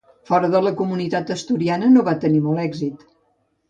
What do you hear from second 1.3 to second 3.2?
asturiana no va tenir molt d'èxit.